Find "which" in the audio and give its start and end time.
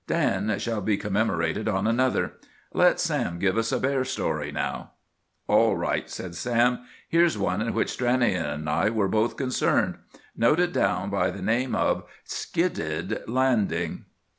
7.75-7.95